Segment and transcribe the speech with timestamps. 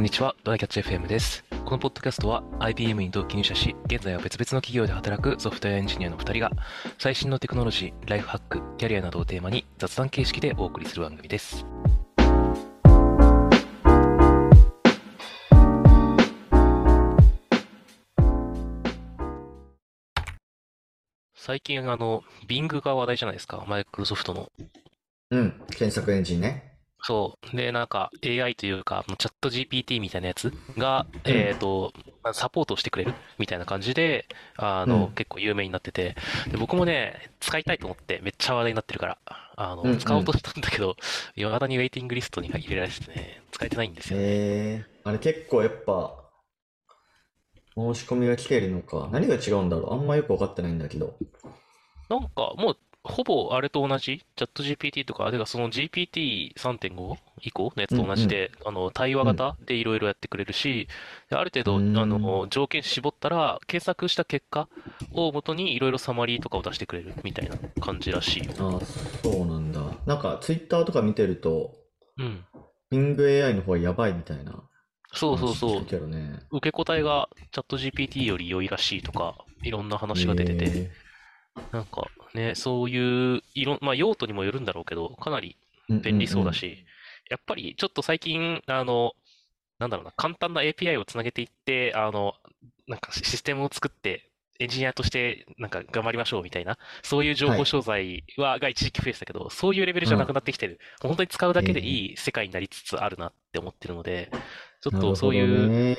[0.00, 1.44] こんにちは、ドライキャッチ FM です。
[1.66, 6.50] このポッドキャストは IBM に同期入社し、現在は別々の企業で働くソフトウェアエンジニアの2人が、
[6.98, 11.66] 最新のテクノロジー、ライフハック、キャリアなどをテーマに雑談形式でお送りする番組です。
[21.34, 24.50] 最近、あの、Bing が話題じゃないですか、マイクロソフトの。
[25.32, 26.69] うん、検索エンジンね。
[27.02, 27.56] そう。
[27.56, 31.92] で、なんか AI というか、チャット GPT みたいなやつが、えっと、
[32.32, 36.14] サポートしてくれるみたいな感じで、あの、うん結構有名になってて、
[36.50, 39.18] で、僕もね、使いたいと思ってめっちゃ話題になってるから、
[39.56, 40.96] あの、うんうん使おうとしたんだけど、
[41.34, 44.24] 未だにウェイティングリストに入れられててね、使えてないんですよね。
[44.26, 46.16] えー、あれ結構やっぱ、
[47.74, 49.08] 申し込みが来ているのか。
[49.12, 51.16] 何が違うんだろうあんまよくわかってないんだけど。
[52.08, 60.86] なんか、もう、ほぼあれと同じ、チャット GPT とか、てかその GPT3.5 以降のやつと同じで、あの、対話型でいろいろやってくれるし、
[61.30, 64.68] である程度、うんあの、条件絞ったら、検索した結果
[65.14, 68.52] をもとにいろいろサマリーとかを出してくれるみたいな感じらしいよ。
[68.58, 68.80] ああ、
[69.22, 69.80] そうなんだ。
[70.06, 71.74] なんか、ツイッターとか見てると、
[72.18, 72.44] うん。
[72.92, 74.52] Bing AI の方がやばいみたいな
[75.12, 76.38] そうそうそうね。
[76.52, 80.90] 受け答えがチャット GPT より良いらしいとか、いろんな話が出てて、え
[81.72, 86.52] なんかね、そういう、いろん、まあ用途にもよるんだろうけど、かなりー便利そうだ。
[86.52, 86.84] し、
[87.30, 89.12] やっぱりちょっと最近、あの、
[89.78, 92.34] なんだろうな、簡単な API をつなげていって、あの、
[92.86, 100.78] なんかシステムを作って、エンジニアとしてなんか頑張りましょうみたいな、そういう情報商材は、が一時期増えてたけど、そういうレベルじゃなくなってきてる。
[101.02, 104.30] もう本当に使うだけでいい世界になりつつあるなって思ってるので、
[104.82, 105.96] ちょっとそういう、う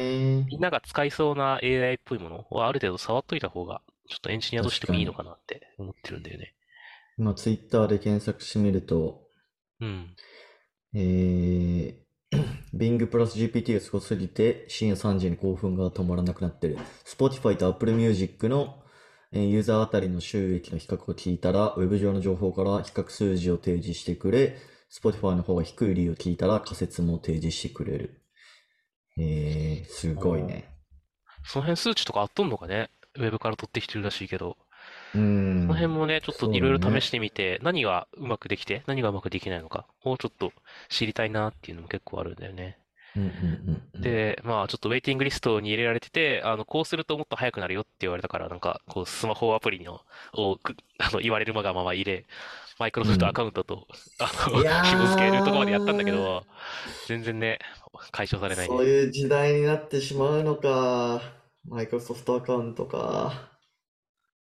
[0.51, 6.53] みんなが使いそうな AI っぽいものはある程度触っといた方が、ちょっとエンジニアとしてもいいのかなって思ってるんだよね。
[7.17, 9.21] 今、ツイッターで検索してみると、
[9.79, 10.15] うん。
[10.93, 11.95] えー、
[12.75, 16.77] Bing プラス GPT がすごすぎて深夜3時に興奮が止まらなくなってる。
[17.05, 18.81] Spotify と Apple Music の
[19.33, 24.57] えーユーザーあたりの収益の比較を聞いたら、ウェブ上の情報から比較数字を提示してくれ、
[24.91, 28.21] Spotify の方が低い理由を聞いたら仮説も提示してくれる。
[29.17, 30.69] えー、すごいね。
[31.45, 32.89] その辺数値とかあっとんのかね？
[33.15, 34.57] ウェブから取ってきてるらしいけど、
[35.13, 35.21] うーん。
[35.65, 40.51] その辺もね、ちょっといろいろ試してみて、何がうまくできて、何がうまくできないのかをちょっと
[40.89, 42.77] 知りたいなっていうのも結構あるんだよね。
[43.15, 44.17] うんうんうんうん。
[44.17, 50.01] で、まあちょっとウェイティングリストに入れられてて、あの、こうするともっと早くなるよって言われたから、なんか、こう、スマホアプリの、
[50.33, 52.25] をく、 あの、言われるまがまま入れ、
[52.79, 56.45] マイクロソフトアカウントと、あの、いやー紐付けるとこまでやったんだけど、
[57.05, 57.59] 全然ね、
[58.11, 61.40] 解消されないねそういう時代になってしまうのか。
[61.65, 63.51] マイクロソフトアカウントか。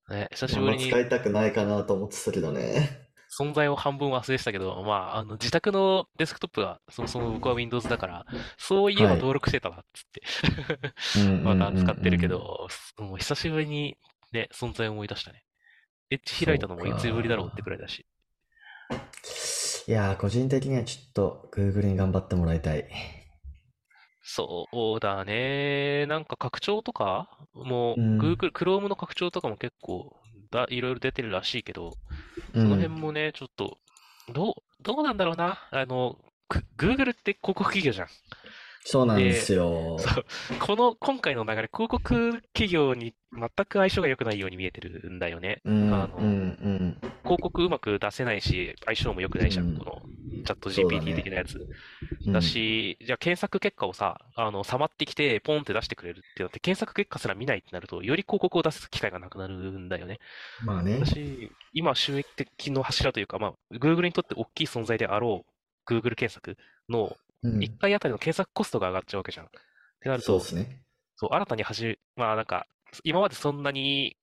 [0.09, 3.07] ね、久しぶりにま使いたくないかなと思ってたけどね。
[3.39, 10.23] 存在を半分忘れてたけど、まあ、あの、自宅のデスクトップが、そもそも僕は Windows だから、そういえばはい登録してたな、っつって。
[11.21, 12.69] うんうんうん また使ってるけうんど、
[12.99, 13.97] もう久しぶりに
[14.33, 15.43] ね、存在を思い出したね。
[16.11, 18.07] エッジ開いたのもいつぶりだろうってくらいだし。
[19.89, 22.87] いやー、個人的にはちょっと Google に頑張ってもらいたい。
[24.29, 26.05] そうだね。
[26.07, 30.17] なんか拡張とかもう、うん Google、Chrome の拡張とかも結構
[30.51, 31.93] だ、いろいろ出てるらしいけど、
[32.55, 33.79] そその辺もね、ちょっと、
[34.33, 35.59] どう、どうなんだろうな。
[35.71, 38.09] あの、く Google って広告企業じゃん。
[38.85, 39.97] そうなんですよ。
[39.99, 40.25] そう
[40.61, 45.61] この、今回の流れ、広告企業に全く相性が良くないように見えてるんだよね。
[45.65, 46.97] うん、あのうん、うん。
[47.27, 50.03] 広告うまく出せないし、相性も良くないじゃん、うんこの
[50.45, 51.59] チャット GPT ね的なやつ。
[52.27, 60.19] うんだし、じゃあ検索結果をさ、あの、さまってきて、ポンって出してくれるってなって、検索結果すら見ないってなると、より広告を出す機会がなくなるんだよね。
[60.65, 60.99] まあね。
[61.05, 65.45] 私、今収益的の柱というか、まあ、Google にとって大きい存在であろ
[65.89, 66.57] う、Google 検索
[66.89, 69.47] のうん1回あたりの検索コストが上がっちゃうわけじゃん。
[69.47, 69.49] っ
[70.01, 70.83] てなるとそうで、すね。
[71.17, 72.67] そう、新たに始め、まあなんか、
[73.05, 74.17] 今までそんなに、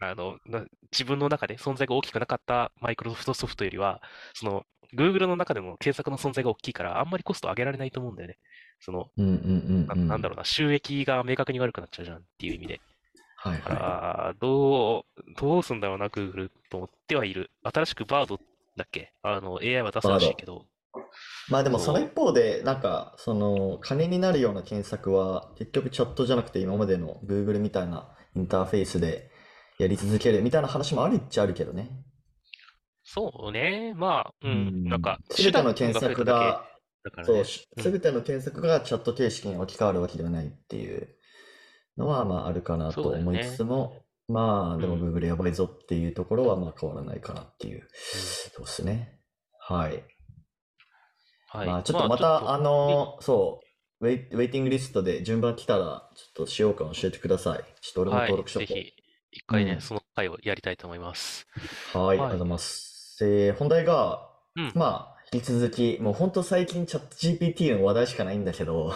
[0.00, 4.00] あの、な自分の中で存在が大きくなかったマイクロソフトソフトよりは、
[4.34, 4.64] その、
[4.94, 8.38] Google の中でも検索の存在が大きいから、あんまりコスト上げられないと思うんだよね。
[8.80, 10.08] その、うん、うん、うんなうん。
[10.08, 12.80] なんだろうな、収益が明確に悪くなっちゃうじゃんっていう意味で。
[13.36, 13.78] はい、だかは
[14.28, 17.50] ら、どう、どうすんだろうな、Google と思ってはいる。
[17.62, 18.38] 新しく Bard
[18.76, 19.12] だっけ？
[19.22, 20.66] あの、AI は出すらしいけど、
[20.96, 21.52] い。
[21.52, 29.29] まあでもその一方で、なんか、その、金になるような検索は、結局チャットじゃなくて今までの Google みたいなインターフェースで
[29.80, 31.88] やり続けるみたいな話もあるっちゃあるけどね。
[33.02, 36.66] そうね、まあ、うん、うんなんか、すべての検索が、
[37.24, 37.44] そう。
[37.44, 41.08] すべての検索がチャット形式に置き換わるわけではないっていう
[41.96, 43.96] のは、まああるかなと思いつつも、
[44.28, 47.88] まあでもうん Google やばいぞっていうところは、まあ変わらないかなっていう、
[48.54, 49.18] そうですね。
[49.58, 50.04] はい。
[51.48, 51.66] はい。
[51.66, 53.60] まあちょっとまた、あの、そ
[54.00, 57.64] ウェイ、ウェイティングリストで順番来たら、ちょっと使用感教えてください。
[57.80, 58.30] ちょっと俺もはい。
[58.30, 58.92] 登録しとこぜひ、
[59.32, 61.46] 一回ね、うんその回をやりたいと思います。
[61.94, 61.98] う。
[61.98, 63.18] はい、ありはいがとうございます。
[63.22, 68.92] えー本題が、うんまあ、引き続き、もう本当最近チャット GPT の話題しかないんだけど、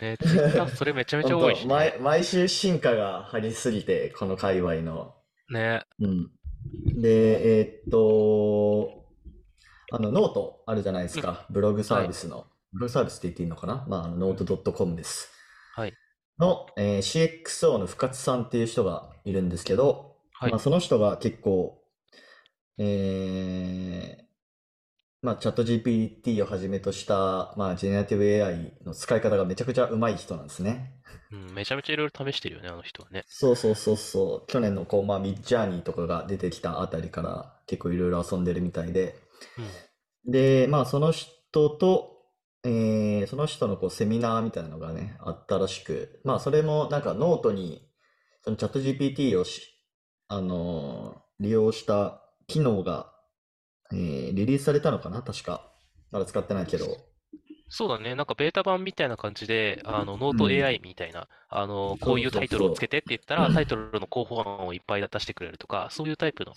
[0.00, 1.98] ね、 ツイッターそれめちゃめちゃ多いし本当毎、ね。
[2.00, 5.14] 毎週進化が激しすぎて、この界隈の。
[5.50, 5.82] ね。
[5.98, 6.30] うん。
[7.00, 9.04] で、えーっと、
[9.92, 11.46] あの、ノートあるじゃないですか。
[11.50, 12.46] ブログサービスの。
[12.72, 13.84] ブログサービスって言っていいのかな？
[13.88, 15.32] まあ、あのノート .com です。
[15.74, 15.94] はい。
[16.38, 21.82] の、えー CXO の深津さんっていう人がいるんですけど、はいまあ、その人が結構、
[22.78, 24.24] えー
[25.22, 30.94] まあ、チャット GPT をはじめとした、まあ、 generative AI の使い方がめちゃくちゃ上手い人なんですね。
[31.30, 33.24] うん、めちゃめちゃいろいろ試してるよね、あの人はね。
[33.26, 34.50] そうそうそうそう。
[34.50, 39.16] 去年のこう、まあ、 Midjourney とかが出てきたあたりから結構いろいろ遊んでるみたいで。
[39.58, 40.32] うん。
[40.32, 42.09] で、まあ、その人と、
[42.64, 47.86] えーその人のこうセミナーみたいなのがね、あったらしく、まあ、それもなんかノートに、
[48.42, 49.62] そのチャット GPT をし、
[50.28, 53.12] あのー利用した機能が、
[53.92, 55.72] えーリリースされたのかな確か。
[56.12, 56.98] まだ使ってないけど。
[57.68, 58.14] そうだね。
[58.16, 66.52] なんかベータ版みたいな感じで、あの、ノートうん AI みたいな、あの、こういうタイトルをつけてって言ったら、タイトルの候補案をいっぱい出してくれるとか、そういうタイプの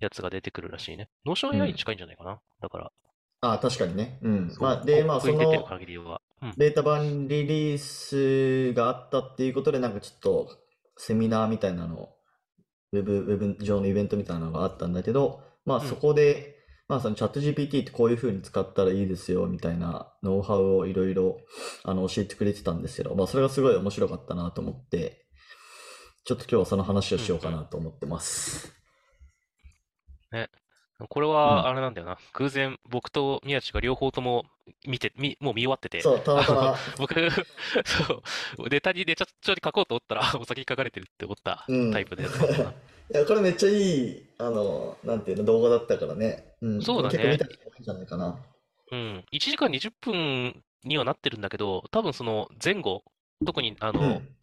[0.00, 1.08] やつが出てくるらしいね。
[1.24, 2.40] Notion AI に近いんじゃないかな。
[2.60, 2.90] だから、
[3.40, 4.18] ああ、確かにね。
[4.22, 4.56] うん。
[4.58, 6.20] まあ、で、まあ、その、限りは。
[6.42, 6.54] うん。
[6.56, 10.48] ベータ版リリースがあったっていうことで、なんかちょっと
[10.96, 12.10] セミナーみたいなの、
[12.92, 16.56] ウェブ、ウェブ上のイベントみたいなのがあったんだけど、まあうんそこで、
[16.88, 21.36] まあそのチャット GPT ってこういう風に使ったらいいですよみたいなノウハウをいろいろ
[21.84, 25.26] あの教えてくれてたんですけど、まあそれがすごい面白かったなと思って、
[26.24, 28.72] ちょっと今日はその話をしようかなと思ってます。
[31.06, 32.18] これうんは、あれなんだよな。
[32.34, 34.46] 偶然、僕と宮地が両方とも
[34.86, 37.14] 見て、み、もう見終わってて、そう、たまたま、僕、
[37.86, 38.22] そ
[38.58, 42.72] う、ネタにネタ帳に書こうと思ったら、 お先に書かれてるって思ったうんタイプのやつな。
[43.10, 46.54] いや、これめっちゃいい、あの、なんていうの、動画だったからね。
[46.60, 48.38] うん、そうだね結構見た人多いんじゃないかな。
[48.90, 49.24] うん。
[49.32, 53.04] 1時間20分にはなってるんだけど、多分その前後、
[53.46, 54.37] 特にあの、うん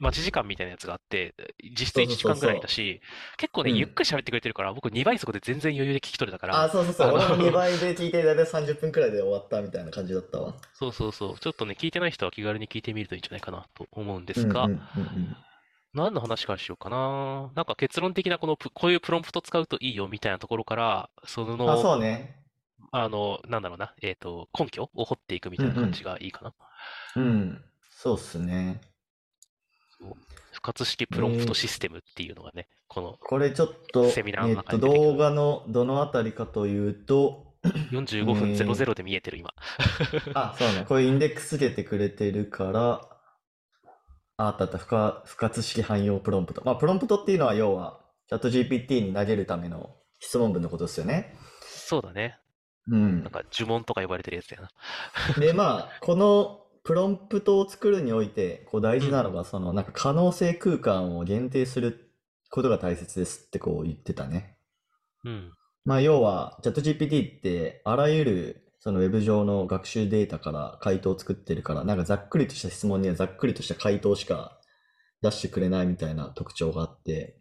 [0.00, 1.34] 待ち時間みたいなやつがあって、
[1.78, 3.00] 実質1そうそうそう時間ぐらいだし、
[3.38, 7.12] 結構ね、うんゆっくり喋ってくれてるから、僕2倍速で全然余裕で聞き取れたかあ、ら、そうそうそう。
[7.14, 10.54] 俺も2倍で聞いて、だいたい30分くらいで終わったみたいな感じだったわ。
[10.72, 11.38] そうそうそう。
[11.38, 15.36] ちょっとね、聞いてない人は気軽に聞いてみるといいんじゃないかなと思うんですがうんうん、うんうん
[15.92, 17.50] 何の話からしようかな。
[17.54, 22.44] なんか結論的なこのプ、こういうプロンプト使うといいよみたいなところから、その、あ、そうね。
[22.92, 26.54] あの、なんだろうな、えっと、根拠を掘っていくみたいな感じがいいかな。
[27.16, 27.64] うん。
[27.90, 28.80] そうっすね。
[30.52, 39.52] 不活式プロンプトシステムっていうのがね、このこれちょっと、セミナーのえっと、中に出てくる動画のどのあたりかというと、45分00で見えてる今。
[40.34, 40.84] あ、そうね。
[40.88, 43.10] これインデックスつけてくれてるから、
[44.36, 46.62] あ、あったあった、不活式汎用プロンプト。
[46.64, 51.36] まあ、プロンプトっていうのは要は、チャット GPT に投げるための質問文のことですよね。
[51.60, 52.38] そうだね。
[52.88, 53.30] うんなん。
[53.30, 55.34] か呪文とか呼ばれてるやつだよな。
[55.38, 62.12] で、まあ、このプロンプトを作るにおいて、こう大事なのが、その、なんか可能性空間を限定する
[62.50, 64.56] ことが大切ですってこう言ってたね。
[65.24, 65.52] うん。
[65.84, 74.58] まあ、要は、チャット GPT って、あらゆる、そのウェブ上の学習データから回答を作ってるから、なんかざっくりとした質問にはざっくりとした回答しか
[75.22, 77.36] 出してくれないみたいな特徴があって、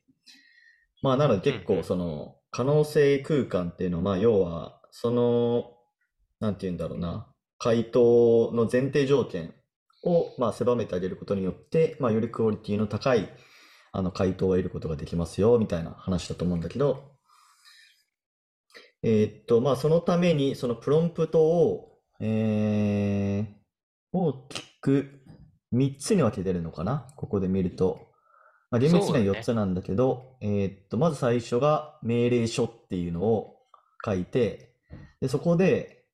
[1.01, 5.71] まあ、なので結構その、可能性空間っていうのは、まあ、要は、その、
[6.39, 7.28] なんて言うんだろうな、
[7.59, 9.53] 回答の前提条件
[10.03, 13.29] を、まあ、狭めてあげることによって、まあ、よりクオリティの高い、
[13.91, 17.11] あの、回答を得ることができますよ、みたいな話だと思うんだけど、
[19.03, 23.59] えーっと、まあ、そのために、そのプロンプトを、えー
[24.11, 25.21] 大きく
[25.71, 27.05] 3つに分けてるのかな？
[27.15, 28.07] ここで見ると。
[28.71, 29.39] まあ、厳密にはそうだね。
[29.39, 33.55] 4つなんだけど、えーっと、まず最初が命令書っていうのを
[34.03, 34.73] 書いて、
[35.21, 36.05] で、そこで、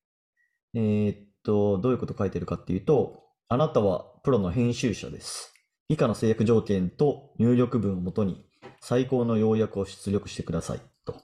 [0.73, 5.53] えーっと、どういうこと書いてるかっていうと、あなたはプロの編集者です。
[5.87, 8.43] 以下の制約条件と入力文をもとに
[8.81, 10.81] 最高の要約を出力してください。
[11.05, 11.15] と。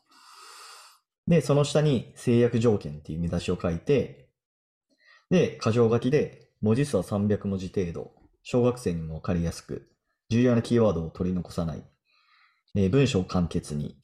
[1.28, 4.30] で、その下に制約条件っていう見出しを書いて、
[5.32, 8.12] で、箇条書きで文字数は300文字程度、
[8.44, 9.90] 小学生にもわかりやすく、
[10.30, 11.84] 重要なキーワードを取り残さない、
[12.76, 13.96] えー文章を簡潔にっ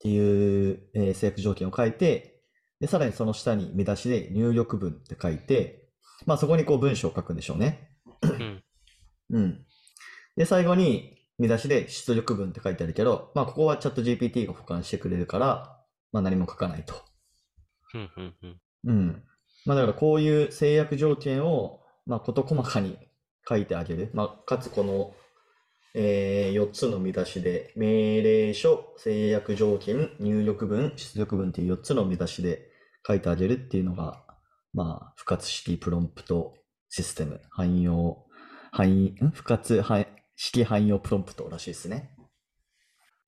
[0.00, 2.33] ていう、えー制約条件を書いて、
[2.80, 5.88] で、さらにその下に見出しで入力文って書いて、
[6.26, 7.90] まあそこにこう文章を書くんでしょうね。
[8.22, 8.62] うん。
[9.30, 9.66] うん。
[10.36, 15.80] で、最後に見出しで出力文って書いてあるけど、まあここはチャット GPT が保管してくれるから、
[16.12, 16.94] まあ何も書かないと。
[17.94, 18.10] うん。
[18.16, 18.34] うん。
[18.42, 18.58] うん。
[18.84, 19.22] うん。
[19.66, 22.98] まあだからこういう制約条件を、まあ、事細かに
[23.48, 24.10] 書いてあげる。
[24.12, 25.14] まあ、かつこの、
[25.94, 32.68] え4つの見出しで、命令書、制約条件、入力文、出力文っていう4つの見出しで
[33.06, 34.24] 書いてあげるっていうのが、
[34.72, 36.54] まあ、不活式プロンプト
[36.88, 38.24] システム、汎用、
[38.72, 39.30] 汎ん？
[39.32, 42.10] 不活汎式汎用プロンプトらしいですね。
[42.18, 42.26] っ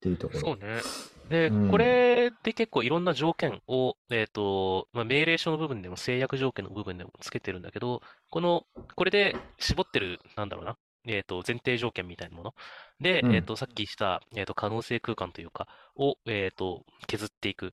[0.00, 0.40] ていうところ。
[0.40, 0.80] そうね。
[1.28, 8.64] で、うんこれで結構いろんな条件を、えっと、まあ、命令書の部分でも制約条件の部分でもつけてるんだけど、この、
[8.96, 12.54] これで絞ってる、なんだろうな、えっと、前提条件みたいなもの？
[13.00, 17.70] で、うんえっと、さっきした、えっと、可能性空間というか、を、えっと、削っていくっ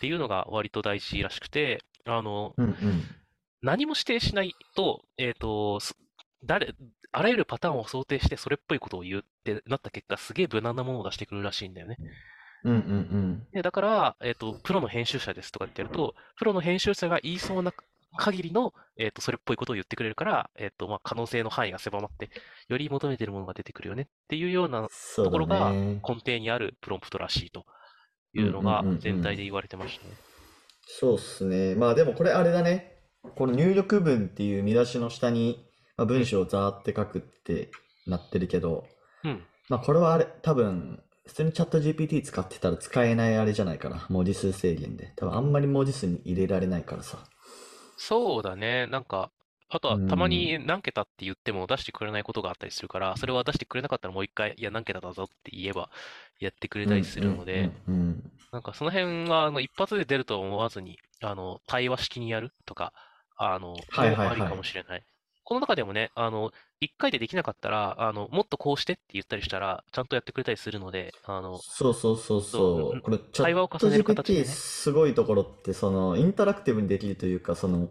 [0.00, 3.02] ていうのが割と大事らしくて、あの、うんうん。
[3.62, 5.96] 何も指定しないと、えっと、す
[6.44, 6.74] 誰、
[7.12, 11.96] あらゆるパターンを想定してそれっぽいことを言うってなった結果、すげえ無難なものを出してくるらしいんだよね。
[12.64, 17.72] うんうんで、だから、えっと、プロの編集者ですとかってやると、プロの編集者が言いそうな
[18.16, 22.30] 限りの、えっと、それっぽいことを言ってくれるから、えっと、まあ、可能性の範囲が狭まって、
[22.68, 25.72] より求めてるものが出てくるよねっていうようなところが。
[25.72, 27.64] 根底にあるプロンプトらしいと
[28.34, 30.12] いうのが全体で言われてましたね。
[30.86, 31.74] そうっすね。
[31.74, 32.98] まあでもこれあれだね。
[33.36, 35.64] この入力文っていう見出しの下に、
[35.96, 37.70] まあ、文章をザーって書くって
[38.06, 38.84] なってるけど、
[39.24, 39.42] うん。
[39.68, 44.06] まあこれはあれ、多分、普通にチャット GPT 使ってたら使えないあれじゃないかな。
[44.10, 45.12] 文字数制限で。
[45.16, 47.18] 多分あんまり文字数に入れられないからさ。
[48.08, 48.86] そうだね。
[48.88, 49.30] なんか、
[49.68, 55.90] あとはうんたまに何桁って言っても出してくれないことがあったりするから、それは出してくれなかったらもう一回、いや、何桁だぞって言えば
[56.40, 57.72] やってくれたりするので、
[58.52, 62.94] なんかその辺は、あの、一発で出るとは思わずに、あの、対話式にやるとか、
[63.36, 65.06] あの、はいはいはいもありかもしれない。
[65.44, 73.00] この中でもね、あの、一回でできなかったら、あの、もっとこうしてって言ったりしたら、ちゃんとやってくれたりするので、あの、そうそうそうそう。
[73.00, 77.90] これ、チャ対話をット重ねる形で GPT ねすごいところって、その、インタラクティブにできるというか、その、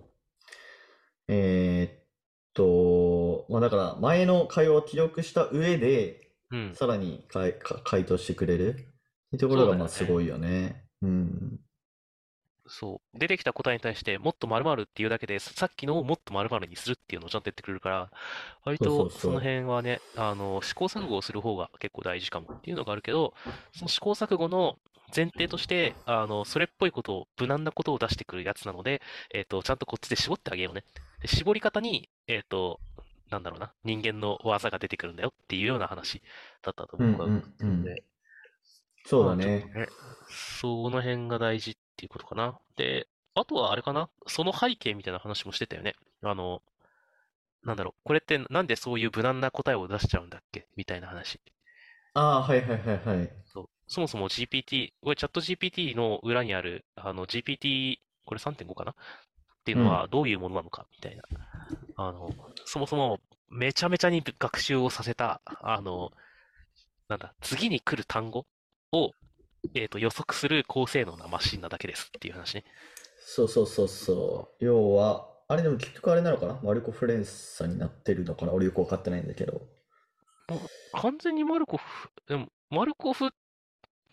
[1.28, 2.06] えーっ
[2.54, 6.20] と、まあだから、前の会話を記録した上で、
[6.52, 6.76] うん。
[6.76, 8.86] さらにかいか回答してくれるってい
[9.36, 10.86] うところが、まあそうだよねすごいよね。
[11.02, 11.60] うん。
[12.72, 13.20] そう。
[13.20, 18.10] 出てきた答えに対して、もっと〇〇っていうだけで、さっきのをもっと〇〇にするっていうのをちゃんとやってくれるから、
[18.64, 23.34] 割そうそうそうとその辺はね、あの、試行錯誤をする方が結構大事かもっていうのがあるけど、
[23.76, 24.80] その試行錯誤の
[25.14, 29.02] 前提として、あの、それっぽいことを、無難なことを出してくるやつなので、
[29.34, 30.86] えっと、ちゃんとこっちで絞ってあげようね。
[31.22, 32.80] で絞り方に、えっと、
[33.30, 36.22] なんだろうな、人間の技が出てくるんだよっていうような話
[36.62, 38.04] だったと僕は思ってるので、
[39.06, 39.80] そうだまあちょっねと。
[39.80, 39.88] ね。
[40.30, 42.60] その辺が大事っていうことかな。
[42.78, 45.96] で、あとはあれかなその背景みたいな話もしてたよね。
[46.24, 46.64] あの、
[47.64, 48.02] なんだろう。
[48.04, 50.68] これってなんでそういう無難な答えを出しちゃうんだっけ？
[50.76, 51.40] みたいな話。
[52.14, 53.30] ああ、はいはいはいはい。
[53.46, 53.70] そう。
[53.88, 58.92] そもそも GPT、これチャット GPT の裏にある、あの GPT、これ3.5かな？
[58.92, 58.96] っ
[59.66, 60.88] ていうのはどういうものなのか？
[60.92, 61.24] みたいな。
[61.98, 62.32] あの、
[62.66, 66.12] そもそもめちゃめちゃに学習をさせた、あの、
[67.10, 68.46] なんだ、次に来る単語
[68.92, 69.12] を、
[69.76, 72.64] えっと、予測する高性能なマシンなだけですっていう話ね。
[73.26, 74.66] そうそうそうそう。
[74.66, 76.60] 要は、あれでも結局あれなのかな？
[76.64, 78.54] マルコ・フレンサになってるのかな？
[78.54, 79.62] 俺よくわかってないんだけど。
[80.94, 83.30] 完全にマルコフ、でも、マルコフ、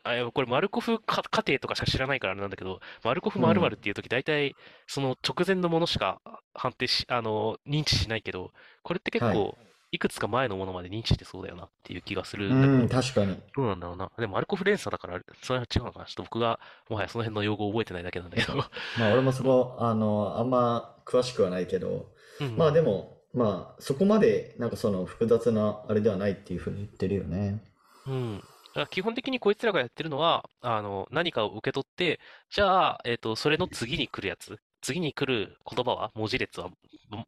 [0.04, 4.54] あ、いやこれマルコフか家庭とかしか知らないからあれなんだけど、マルコフ〇〇っていうとき大体、
[4.86, 6.20] その直前のものしか
[6.54, 8.52] 判定し、あの、認知しないけど、
[8.82, 9.58] これって結はい構、
[9.92, 13.36] いくつか前のものまで認知してそうだよなっていう気がするうんん、だけど、確かに。
[13.56, 14.10] どうなんだろうな。
[14.18, 16.04] でもマルコフ連鎖だから、それは違うのかな。
[16.06, 18.56] ちょっと僕が、もはやその辺の用語を覚えてないだけなんだけど。
[18.96, 27.62] まあ俺もそこ、あの、あんま詳しくはないけど、うんまあでも、まあそこまでなんかその複雑なあれではないっていうふうに言ってるよね。
[28.06, 28.42] うん。
[28.90, 36.70] 基本的にこいつらがやってるのは、あの、何かを受け取って、じゃあ、えっと、それの次に来るやつ、次に来る言葉は、文字列は、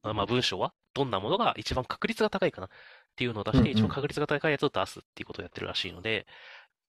[0.03, 2.71] ままあ、文章は、どんなものが一番確率が高いかなっ
[3.17, 6.27] ていうのを出して、一番確率が高いやつを出すっていうことをやってるらしいので、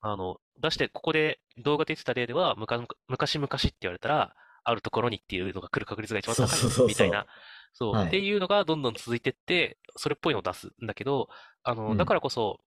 [0.02, 2.56] あの、出して、ここで動画で言ってた例では、
[3.08, 7.26] 昔々って言われたら、あるところにっていうのが来る確率が一番高いみたいな、
[7.74, 11.30] そう、はいっていうのがどんどん続いてって、それっぽいのを出すんだけど、
[11.64, 12.60] あの、うんだからこそ、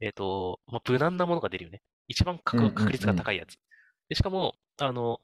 [0.00, 1.82] えっと、まあ、無難なものが出るよね。
[2.06, 3.58] 一番確率が高いやつ。
[4.08, 5.20] で、しかも、あの、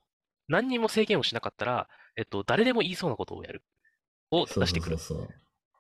[0.49, 3.63] 何にも制限をしなかったら、えっと、誰でも言いそうなことをやる。
[4.31, 4.99] を出してくる。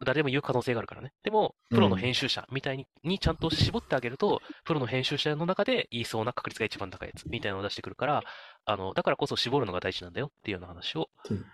[0.04, 1.12] 誰でも言う可能性があるからね。
[1.22, 8.22] でも、プロの編集者みたいに,、にちゃんと絞ってあげると、プロの編集者の中で言いそうな確率が一番高いやつみたいなのを出してくるから、
[8.64, 11.08] あの、だからこそ絞るのが大事なんだよっていうような話を。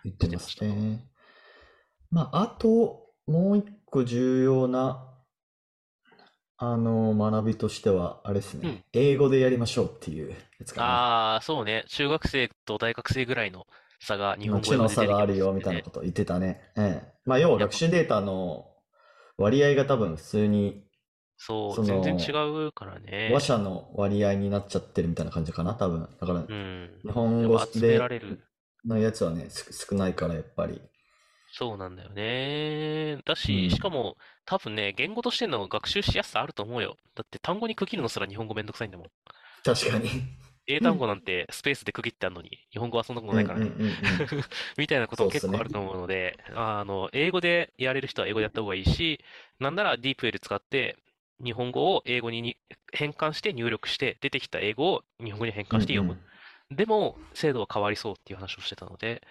[0.05, 1.01] 言ってますね。
[2.11, 5.07] まあ、あと、もう一個重要な、
[6.57, 10.87] あの、学びとしては、あれですね、うん英語でやりましょうっていうやつかな。
[10.87, 11.85] ああ、そうね。
[11.89, 13.67] 中学生と大学生ぐらいの
[14.01, 15.63] 差が日まあ、本語の差出てきますがあるよみ。
[15.63, 16.61] たいなこと言ってたね。
[16.77, 17.13] ええ。
[17.25, 18.69] まあ、要は学習データの
[19.39, 20.85] 割合が多分普通に、
[21.37, 23.43] そう、そ全然違の、うから話ね。
[23.43, 26.03] 者の割合になっちゃってるみたいな感じかな、多分。
[26.21, 27.05] だから、うん。
[27.05, 28.47] 日本語でれる。
[28.85, 30.81] のやつはね、す少ないから、やっぱり。
[31.53, 33.21] そうなんだよね。
[33.25, 33.91] だうし、しかん。
[33.91, 36.97] も、多分ね、言語としての学習しやすさあると思うよ。
[37.15, 39.11] だって単語に区切るのすら日本語めんどくさいんだもん。
[39.65, 40.09] 確かに。
[40.73, 43.67] 英単語なんてスペースで区切ってあるのに、日本語はそんなことうんないからね。
[43.67, 44.45] うんうんうん。
[44.79, 45.31] みたいなことも。
[45.31, 49.21] 結構あると思うので、あの、英語でやれる人は英語でやった方がいいし、
[49.59, 50.97] なんなら DeepL 使って、
[51.43, 52.57] 日本語を英語にに
[52.93, 56.19] 変換して入力して、出てきた英語を日本語に変うんう換して読む。
[56.75, 56.77] ん。
[56.77, 59.23] でも、精度は変わりそうっていう話をしてたので、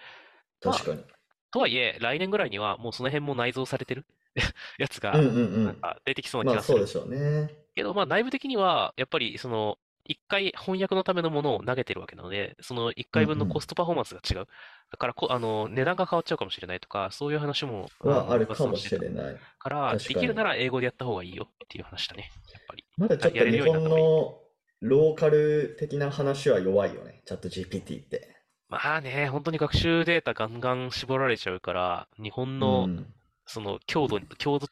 [0.64, 1.04] まあ、確かに。
[1.52, 4.06] とはいえ、来年ぐらいにはもうその辺も内蔵されてる
[4.78, 5.64] やつが、うんうんうん。
[5.66, 6.82] なんか出てきそうなま気がする。
[6.82, 7.50] あそうでしょうね。
[7.74, 9.78] けど、まあ内部的には、やっぱりその、
[10.10, 13.60] 一回翻訳のためのものを投げてるわけなので、その一うんう回分のコん。
[13.60, 14.46] ストパフォーマンスが違う。
[14.90, 19.36] だからこ、あの、値段が変わっちゃうかもしれないとか、そういう話も、あるかもしれない。
[19.58, 19.96] から。
[19.96, 22.30] できるなら英語でやった方がいいよっていう話だね。
[22.52, 22.84] やっぱり。
[22.96, 23.84] まだちょっと日本。
[23.84, 24.40] の
[24.80, 27.22] ローカル的な話は弱いよね。
[27.26, 28.36] チャット GPT って。
[28.68, 33.14] まあね、本当に学習データガンガン絞られちゃうから、日本うの、ん。
[33.46, 34.68] その、郷土、郷土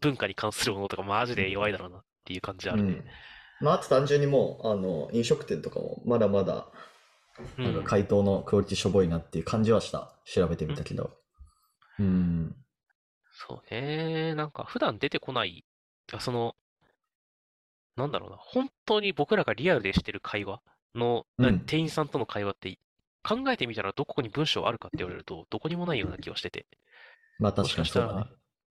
[0.00, 2.92] 文化に関するものとかマジで弱いだろうなっていう感じあるね。
[2.92, 3.04] うん。
[3.60, 6.66] まあ、あと単純にもう、あの、飲食店とかもまだまだ、
[7.58, 7.84] うん。
[7.84, 10.12] 回答のクオリティしょぼいなっていう感じはした。
[10.24, 11.10] 調べてうんみたけど。
[11.98, 12.56] うん。
[13.32, 14.34] そうね。
[14.34, 15.64] なんか普段出てこない、
[16.12, 16.54] あその、
[17.96, 18.36] なんだろうな。
[18.36, 20.60] 本当に僕らがリアルでしてる会話
[20.94, 21.60] の、なうん。
[21.60, 22.78] 店員さんとの会話って、
[23.22, 26.66] 考えてみたらどこに文章あるかって言われると、どこにもないような気がしてて。
[27.38, 28.24] まあ確かにそうだね。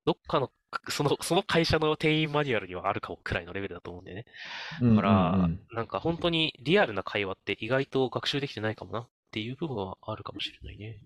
[0.05, 0.51] ら、どっかの、
[0.89, 4.25] その、 その会社の店員マニュアルにはあるかもくらいのレベルだと思うんだよね。
[4.25, 5.11] だかうんうんうら、
[5.47, 5.59] ん。
[5.71, 11.01] なんか本当にリアルな会話って意外と学習できてないかもなっていう部分はあるかもしれないね。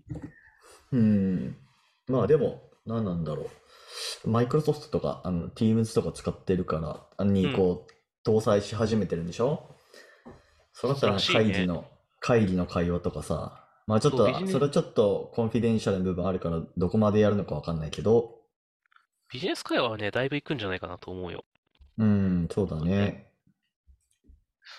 [0.92, 1.56] うん。
[2.08, 3.50] まあでも、何なんだろ
[4.24, 4.28] う。
[4.28, 7.52] マイクロソフトとか、あの、Teams とか使ってるから、あにうん。
[7.54, 9.74] こう、搭載し始めてるんでしょ？
[10.72, 11.44] そうだったららしいね。
[11.44, 11.84] 会議の、
[12.20, 18.33] 会議の会話とかさ、まあちょっと、それはちょっとコンフィデンシャルな部分あるから、どこまでやるのかわかんないけど、
[19.32, 21.44] ビジネス会話はね、だいぶ行くんじゃないかなと思うよ。
[21.98, 22.90] うん、そうだね。
[22.90, 23.30] ね。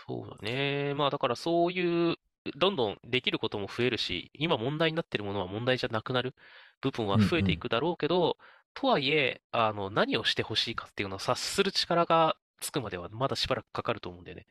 [0.07, 0.93] そうだね。
[0.95, 2.17] まあだからそういう、
[2.57, 6.35] どんどんできることも増えるし、今問題になってるものは問題じゃなくなる
[6.81, 8.37] 部分はうん増えていくだろうけど、
[8.75, 14.45] とはいえ、あの、何をしてほしいかっていうのを察する力がつくまではまだしばらくかかると思うんだよね。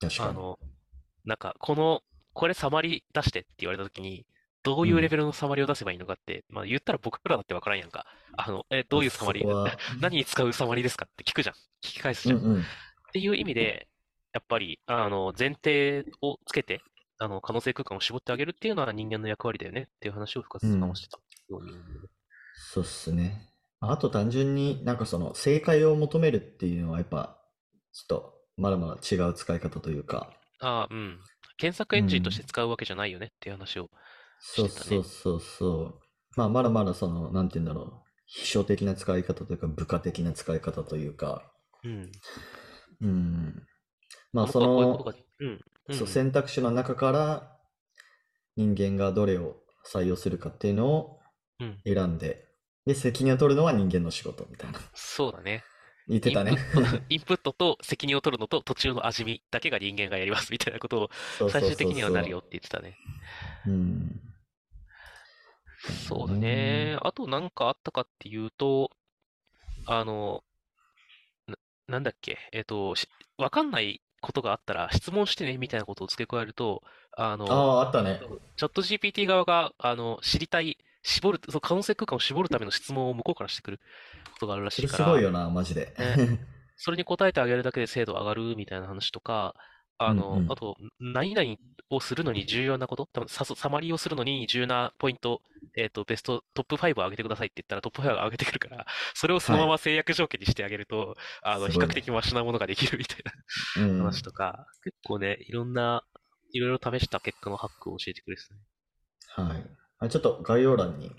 [0.00, 0.30] 確かに。
[0.30, 0.58] あの、
[1.24, 4.26] なんか、この、これサマリ出してって言われたときに、
[4.62, 4.88] どううん。
[4.88, 8.06] いうレベルのサマリを出せばいいのかって、まあ言ったら僕らだってわからんやんか。
[8.36, 9.48] あの、え、どまあういうサマリ、
[10.00, 11.54] 何に使うサマリですかって聞くじゃん。
[11.54, 12.38] 聞き返すじゃん。
[12.38, 12.76] っうんうん。
[13.12, 13.88] ていう意味で、
[14.32, 16.82] やっぱり、あの、前提をつけて、
[17.18, 21.08] あの、可能性空間を絞ってあげるっていうのは人間の役割だよねっていう話を深う津さんはしん。
[21.08, 22.08] てたように思うね。
[22.54, 23.48] そうっすね。
[23.80, 27.38] あと単純になんかその正解を求めるっていうのはやっぱ
[27.92, 31.18] ちょっとまだまだ違う使い方というか、ああ、うん。
[31.58, 32.44] 検索うエンジンとしてん。
[32.44, 33.90] 使うわけじゃないよねっていう話をし
[34.42, 34.68] そう。
[34.68, 36.00] そうそうそう。
[36.36, 38.12] まあまだまだその、なんて言うんだろう。
[38.26, 41.52] 秘書的な使い方というか部下的な使い方というか、
[41.84, 42.10] うん。
[43.00, 43.66] うん。
[44.32, 47.58] まあそこのそう、ん、選択肢の中から
[48.56, 51.18] 人間がどれを採用するかっていうのを
[51.60, 51.78] うん。
[51.84, 52.48] 選んで、
[52.86, 54.80] で、責任を取るのは人間の仕事みたいな。
[54.94, 55.62] そうだね。
[56.08, 56.52] 言ってたね。
[56.52, 62.96] インプット、インプットと責任を取るのと途中の味見だけが人間がやりますみたいなことをそう最そうそう終的にはなるよっそて言ってたね。
[63.66, 63.70] う。
[63.70, 64.31] うん。
[66.08, 66.94] そうだね。
[66.94, 66.98] ね。
[67.02, 68.90] あとなんかあったかっていうと、
[69.86, 70.44] あの、
[71.46, 71.56] な、
[71.88, 76.82] なんだっけ、えっと、しわかんないことがあったら質問してねみたいなことを付け加えると、
[77.16, 78.20] ああの、あ、あったね。
[78.56, 83.80] チャット GPT 側が、あの、知りたい、絞る、その可能性空間を絞るための質問を向こうからしてくる
[84.34, 85.92] ことがあるらしそれいから、すごいよな、マジで。
[85.98, 86.38] ね、
[86.76, 89.56] それに答えてあげるだけで精度上がるみたいな話とか、
[90.08, 90.56] あうんうの、あん。
[90.56, 91.56] と、何々
[91.90, 95.42] をするのに重要なこと、多分サ、サマリーをするのに重要なポイント、
[95.76, 99.60] えっと、ベスト、トップ5を上げてくださいって言ったらトップ5を上げてくるから、 それをそのはい。
[99.60, 101.88] まま制約条件にしてあげると、あの、比較。
[101.88, 103.32] 的マシなものができるみたいな
[103.74, 104.22] う話ん。
[104.22, 106.04] とか、結構ね、いろんな、
[106.52, 108.60] いろいろ試した結果のハックを教えてくれてたね。
[109.26, 109.64] はい。
[109.98, 111.10] あ、ちょっと概要欄に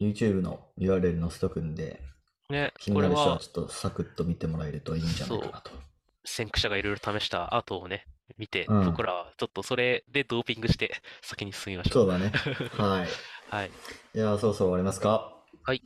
[0.00, 2.00] YouTube の URL 載せとくんで、
[2.50, 5.72] ね、気になる人はちょっとサクッと見てもらえるといいんじゃないかなと。
[6.24, 8.06] 先駆者がいろいろ試した後をね、
[8.38, 8.84] 見て、うん。
[8.86, 12.32] 僕らはちょっとそれでドーピングして 先に進みましょそうだね。
[12.78, 12.82] う。
[12.82, 13.08] はい。
[13.50, 13.70] はい。
[14.14, 15.36] いやー、そろそろ終わりますか？
[15.64, 15.82] はい。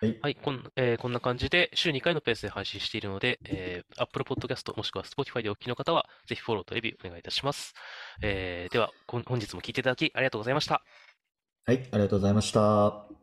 [0.00, 0.18] はい。
[0.20, 7.74] はい、こん、えーこんな感じで週2回のペースで配信しているので、えー Apple Podcast もしくは Spotify でお聞きの方は、ぜひフォローとレビューお願いいたします。
[8.22, 10.82] えーでは、こん本日も聞いていただきありがとうございました。
[11.66, 13.21] はい、ありがとうございました。